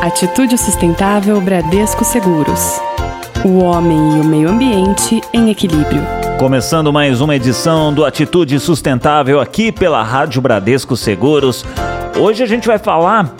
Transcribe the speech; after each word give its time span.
Atitude 0.00 0.56
Sustentável 0.56 1.38
Bradesco 1.42 2.06
Seguros. 2.06 2.80
O 3.44 3.58
homem 3.58 4.16
e 4.16 4.20
o 4.22 4.24
meio 4.24 4.48
ambiente 4.48 5.20
em 5.30 5.50
equilíbrio. 5.50 6.00
Começando 6.38 6.90
mais 6.90 7.20
uma 7.20 7.36
edição 7.36 7.92
do 7.92 8.06
Atitude 8.06 8.58
Sustentável 8.58 9.38
aqui 9.38 9.70
pela 9.70 10.02
Rádio 10.02 10.40
Bradesco 10.40 10.96
Seguros. 10.96 11.66
Hoje 12.18 12.42
a 12.42 12.46
gente 12.46 12.66
vai 12.66 12.78
falar 12.78 13.34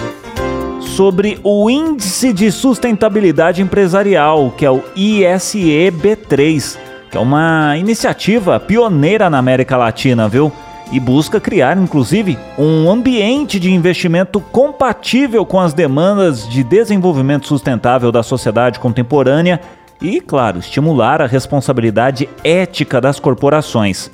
sobre 0.80 1.40
o 1.42 1.70
Índice 1.70 2.30
de 2.30 2.52
Sustentabilidade 2.52 3.62
Empresarial, 3.62 4.52
que 4.54 4.66
é 4.66 4.70
o 4.70 4.82
ISEB3, 4.94 6.76
que 7.10 7.16
é 7.16 7.20
uma 7.20 7.74
iniciativa 7.78 8.60
pioneira 8.60 9.30
na 9.30 9.38
América 9.38 9.78
Latina, 9.78 10.28
viu? 10.28 10.52
E 10.92 10.98
busca 10.98 11.40
criar, 11.40 11.78
inclusive, 11.78 12.38
um 12.58 12.90
ambiente 12.90 13.60
de 13.60 13.70
investimento 13.70 14.40
compatível 14.40 15.46
com 15.46 15.60
as 15.60 15.72
demandas 15.72 16.48
de 16.48 16.64
desenvolvimento 16.64 17.46
sustentável 17.46 18.10
da 18.10 18.22
sociedade 18.22 18.80
contemporânea 18.80 19.60
e, 20.00 20.20
claro, 20.20 20.58
estimular 20.58 21.22
a 21.22 21.26
responsabilidade 21.26 22.28
ética 22.42 23.00
das 23.00 23.20
corporações. 23.20 24.10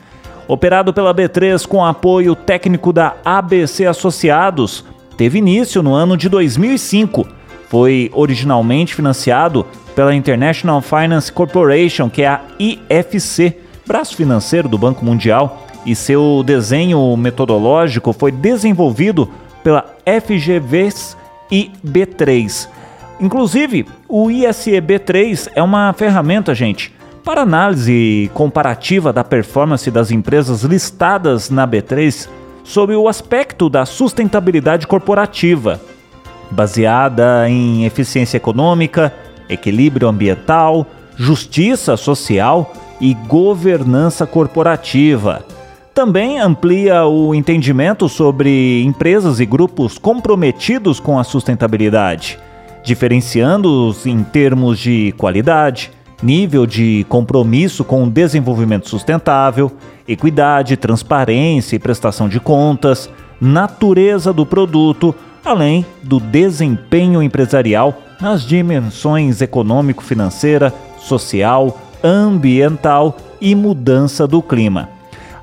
Operado 0.48 0.92
pela 0.92 1.14
B3 1.14 1.66
com 1.66 1.84
apoio 1.84 2.34
técnico 2.34 2.92
da 2.92 3.16
ABC 3.24 3.86
Associados, 3.86 4.84
teve 5.16 5.38
início 5.38 5.82
no 5.82 5.94
ano 5.94 6.16
de 6.16 6.28
2005. 6.28 7.26
Foi 7.68 8.10
originalmente 8.14 8.94
financiado 8.94 9.66
pela 9.94 10.14
International 10.14 10.80
Finance 10.82 11.32
Corporation, 11.32 12.08
que 12.08 12.22
é 12.22 12.28
a 12.28 12.40
IFC, 12.58 13.56
braço 13.86 14.14
financeiro 14.14 14.68
do 14.68 14.78
Banco 14.78 15.04
Mundial 15.04 15.65
e 15.86 15.94
seu 15.94 16.42
desenho 16.44 17.16
metodológico 17.16 18.12
foi 18.12 18.32
desenvolvido 18.32 19.30
pela 19.62 19.84
FGVs 20.04 21.16
e 21.50 21.70
B3. 21.86 22.68
Inclusive, 23.20 23.86
o 24.08 24.26
ISEB3 24.26 25.50
é 25.54 25.62
uma 25.62 25.92
ferramenta, 25.92 26.54
gente, 26.54 26.92
para 27.24 27.42
análise 27.42 28.30
comparativa 28.34 29.12
da 29.12 29.24
performance 29.24 29.90
das 29.90 30.10
empresas 30.10 30.62
listadas 30.62 31.48
na 31.48 31.66
B3 31.66 32.28
sob 32.62 32.94
o 32.94 33.08
aspecto 33.08 33.70
da 33.70 33.86
sustentabilidade 33.86 34.86
corporativa, 34.86 35.80
baseada 36.50 37.48
em 37.48 37.84
eficiência 37.84 38.36
econômica, 38.36 39.14
equilíbrio 39.48 40.08
ambiental, 40.08 40.86
justiça 41.16 41.96
social 41.96 42.72
e 43.00 43.14
governança 43.14 44.26
corporativa. 44.26 45.44
Também 45.96 46.38
amplia 46.38 47.06
o 47.06 47.34
entendimento 47.34 48.06
sobre 48.06 48.82
empresas 48.82 49.40
e 49.40 49.46
grupos 49.46 49.96
comprometidos 49.96 51.00
com 51.00 51.18
a 51.18 51.24
sustentabilidade, 51.24 52.38
diferenciando-os 52.84 54.04
em 54.04 54.22
termos 54.22 54.78
de 54.78 55.14
qualidade, 55.16 55.90
nível 56.22 56.66
de 56.66 57.06
compromisso 57.08 57.82
com 57.82 58.04
o 58.04 58.10
desenvolvimento 58.10 58.90
sustentável, 58.90 59.72
equidade, 60.06 60.76
transparência 60.76 61.76
e 61.76 61.78
prestação 61.78 62.28
de 62.28 62.40
contas, 62.40 63.08
natureza 63.40 64.34
do 64.34 64.44
produto, 64.44 65.14
além 65.42 65.86
do 66.02 66.20
desempenho 66.20 67.22
empresarial 67.22 67.96
nas 68.20 68.42
dimensões 68.42 69.40
econômico-financeira, 69.40 70.74
social, 70.98 71.80
ambiental 72.04 73.16
e 73.40 73.54
mudança 73.54 74.26
do 74.26 74.42
clima. 74.42 74.94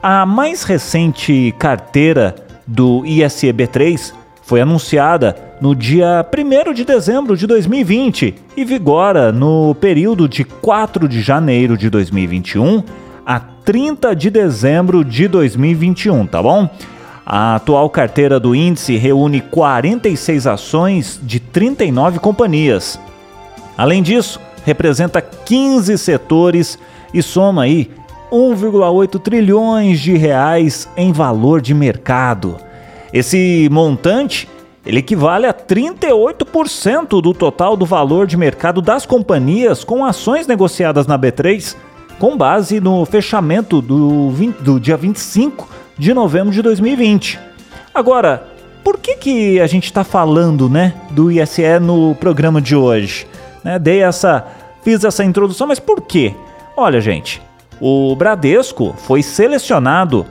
A 0.06 0.26
mais 0.26 0.64
recente 0.64 1.56
carteira 1.58 2.36
do 2.68 3.04
ISEB3 3.04 4.12
foi 4.42 4.60
anunciada 4.60 5.34
no 5.62 5.74
dia 5.74 6.28
1 6.30 6.74
de 6.74 6.84
dezembro 6.84 7.38
de 7.38 7.48
2020 7.48 8.36
e 8.58 8.66
vigora 8.66 9.32
no 9.32 9.74
período 9.76 10.28
de 10.28 10.44
4 10.44 11.08
de 11.08 11.22
janeiro 11.22 11.78
de 11.78 11.90
2021 11.90 12.84
a 13.26 13.40
30 13.40 14.14
de 14.14 14.30
dezembro 14.30 15.06
de 15.06 15.26
2021, 15.30 16.28
tá 16.28 16.44
bom? 16.44 16.70
A 17.26 17.56
atual 17.56 17.90
carteira 17.90 18.42
do 18.42 18.54
índice 18.54 18.98
reúne 18.98 19.40
46 19.40 20.48
ações 20.48 21.18
de 21.24 21.40
39 21.40 22.20
companhias. 22.20 23.00
Além 23.78 24.04
disso, 24.04 24.38
representa 24.66 25.22
15 25.22 25.98
setores 25.98 26.78
e 27.14 27.24
soma 27.24 27.64
aí 27.64 27.90
1,8 28.34 29.20
trilhões 29.20 30.00
de 30.00 30.18
reais 30.18 30.90
em 30.98 31.12
valor 31.12 31.62
de 31.62 31.74
mercado. 31.74 32.58
Esse 33.14 33.70
montante 33.72 34.50
ele 34.84 35.00
equivale 35.00 35.46
a 35.46 35.54
38% 35.54 37.22
do 37.22 37.34
total 37.34 37.78
do 37.78 37.86
valor 37.86 38.26
de 38.26 38.36
mercado 38.36 38.82
das 38.82 39.06
companhias 39.06 39.84
com 39.84 40.04
ações 40.04 40.48
negociadas 40.48 41.06
na 41.06 41.18
B3, 41.18 41.76
com 42.20 42.36
base 42.36 42.82
no 42.82 43.06
fechamento 43.06 43.82
do, 43.82 44.30
20, 44.32 44.58
do 44.58 44.80
dia 44.80 44.98
25 44.98 45.70
de 45.98 46.14
novembro 46.14 46.52
de 46.52 46.62
2020. 46.62 47.40
Agora, 47.94 48.48
por 48.84 48.98
que, 48.98 49.16
que 49.16 49.60
a 49.62 49.68
gente 49.68 49.86
está 49.86 50.04
falando 50.04 50.68
né, 50.68 50.94
do 51.12 51.32
ISE 51.32 51.80
no 51.80 52.16
programa 52.16 52.60
de 52.60 52.76
hoje? 52.76 53.28
Né, 53.64 53.80
dei 53.80 54.02
essa, 54.02 54.46
fiz 54.84 55.04
essa 55.04 55.24
introdução, 55.24 55.68
mas 55.68 55.80
por 55.80 56.02
quê? 56.02 56.34
Olha, 56.76 57.00
gente, 57.00 57.42
o 57.80 58.16
Bradesco 58.16 58.94
foi 58.98 59.22
selecionado 59.22 60.26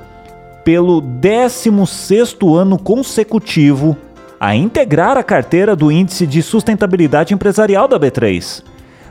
pelo 0.64 1.02
16º 1.02 2.56
ano 2.56 2.78
consecutivo 2.78 3.96
a 4.38 4.54
integrar 4.54 5.16
a 5.16 5.22
carteira 5.22 5.76
do 5.76 5.90
Índice 5.92 6.26
de 6.26 6.42
Sustentabilidade 6.42 7.34
Empresarial 7.34 7.86
da 7.86 7.98
B3. 7.98 8.62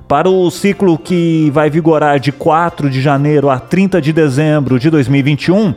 Para 0.08 0.30
o 0.30 0.52
ciclo 0.52 0.98
que 0.98 1.50
vai 1.52 1.70
vigorar 1.70 2.20
de 2.20 2.34
4 2.34 2.90
de 2.90 3.02
janeiro 3.02 3.50
a 3.50 3.60
30 3.60 4.02
de 4.02 4.12
dezembro 4.12 4.78
de 4.78 4.90
2021, 4.90 5.74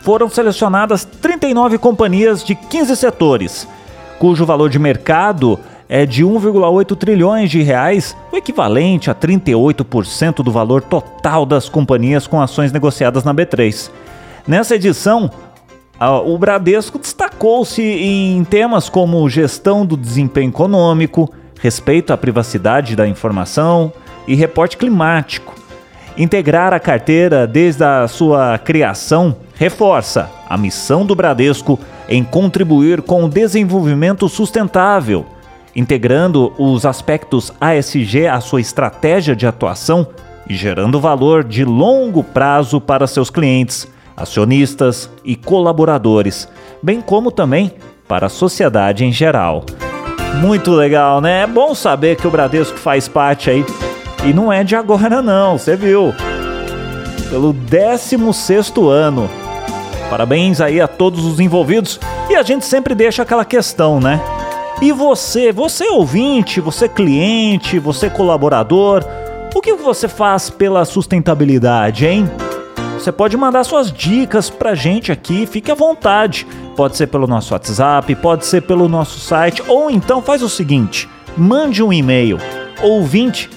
foram 0.00 0.28
selecionadas 0.28 1.04
39 1.04 1.78
companhias 1.78 2.44
de 2.44 2.54
15 2.54 2.96
setores, 2.96 3.66
cujo 4.18 4.44
valor 4.44 4.68
de 4.68 4.78
mercado 4.78 5.58
é 5.88 6.04
de 6.04 6.24
1,8 6.24 6.96
trilhões 6.96 7.50
de 7.50 7.62
reais, 7.62 8.16
o 8.32 8.36
equivalente 8.36 9.10
a 9.10 9.14
38% 9.14 10.42
do 10.42 10.50
valor 10.50 10.82
total 10.82 11.46
das 11.46 11.68
companhias 11.68 12.26
com 12.26 12.40
ações 12.40 12.72
negociadas 12.72 13.24
na 13.24 13.34
B3. 13.34 13.90
Nessa 14.46 14.74
edição, 14.74 15.30
o 16.24 16.36
Bradesco 16.36 16.98
destacou-se 16.98 17.82
em 17.82 18.44
temas 18.44 18.88
como 18.88 19.28
gestão 19.28 19.86
do 19.86 19.96
desempenho 19.96 20.50
econômico, 20.50 21.32
respeito 21.60 22.12
à 22.12 22.16
privacidade 22.16 22.94
da 22.94 23.06
informação 23.06 23.92
e 24.26 24.34
reporte 24.34 24.76
climático. 24.76 25.54
Integrar 26.18 26.72
a 26.72 26.80
carteira 26.80 27.46
desde 27.46 27.84
a 27.84 28.08
sua 28.08 28.58
criação 28.58 29.36
reforça 29.54 30.30
a 30.48 30.56
missão 30.56 31.04
do 31.04 31.14
Bradesco 31.14 31.78
em 32.08 32.22
contribuir 32.22 33.02
com 33.02 33.24
o 33.24 33.28
desenvolvimento 33.28 34.28
sustentável 34.28 35.26
integrando 35.76 36.54
os 36.58 36.86
aspectos 36.86 37.52
ASG 37.60 38.26
à 38.26 38.40
sua 38.40 38.62
estratégia 38.62 39.36
de 39.36 39.46
atuação 39.46 40.08
e 40.48 40.56
gerando 40.56 40.98
valor 40.98 41.44
de 41.44 41.64
longo 41.66 42.24
prazo 42.24 42.80
para 42.80 43.06
seus 43.06 43.28
clientes, 43.28 43.86
acionistas 44.16 45.10
e 45.22 45.36
colaboradores, 45.36 46.48
bem 46.82 47.02
como 47.02 47.30
também 47.30 47.72
para 48.08 48.26
a 48.26 48.30
sociedade 48.30 49.04
em 49.04 49.12
geral. 49.12 49.66
Muito 50.40 50.70
legal, 50.72 51.20
né? 51.20 51.42
É 51.42 51.46
bom 51.46 51.74
saber 51.74 52.16
que 52.16 52.26
o 52.26 52.30
Bradesco 52.30 52.78
faz 52.78 53.06
parte 53.06 53.50
aí. 53.50 53.64
E 54.24 54.32
não 54.32 54.52
é 54.52 54.64
de 54.64 54.74
agora 54.74 55.20
não, 55.20 55.58
você 55.58 55.76
viu? 55.76 56.14
Pelo 57.28 57.52
16º 57.52 58.88
ano. 58.88 59.28
Parabéns 60.08 60.60
aí 60.60 60.80
a 60.80 60.86
todos 60.86 61.24
os 61.24 61.40
envolvidos. 61.40 61.98
E 62.30 62.36
a 62.36 62.42
gente 62.42 62.64
sempre 62.64 62.94
deixa 62.94 63.22
aquela 63.22 63.44
questão, 63.44 63.98
né? 64.00 64.20
E 64.80 64.92
você, 64.92 65.52
você 65.52 65.88
ouvinte, 65.88 66.60
você 66.60 66.88
cliente, 66.88 67.78
você 67.78 68.10
colaborador, 68.10 69.02
o 69.54 69.60
que 69.62 69.72
você 69.74 70.06
faz 70.06 70.50
pela 70.50 70.84
sustentabilidade, 70.84 72.06
hein? 72.06 72.30
Você 72.92 73.10
pode 73.10 73.36
mandar 73.36 73.64
suas 73.64 73.90
dicas 73.90 74.50
pra 74.50 74.74
gente 74.74 75.10
aqui, 75.10 75.46
fique 75.46 75.70
à 75.70 75.74
vontade. 75.74 76.46
Pode 76.76 76.96
ser 76.96 77.06
pelo 77.06 77.26
nosso 77.26 77.54
WhatsApp, 77.54 78.14
pode 78.16 78.44
ser 78.44 78.62
pelo 78.62 78.88
nosso 78.88 79.18
site, 79.18 79.62
ou 79.66 79.90
então 79.90 80.20
faz 80.20 80.42
o 80.42 80.48
seguinte: 80.48 81.08
mande 81.36 81.82
um 81.82 81.92
e-mail 81.92 82.38
ouvinte. 82.82 83.48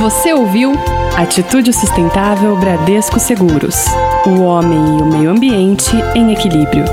Você 0.00 0.32
ouviu 0.32 0.72
Atitude 1.16 1.74
Sustentável 1.74 2.56
Bradesco 2.56 3.20
Seguros. 3.20 3.84
O 4.26 4.40
homem 4.40 4.98
e 4.98 5.02
o 5.02 5.06
meio 5.06 5.30
ambiente 5.30 5.94
em 6.14 6.32
equilíbrio. 6.32 6.84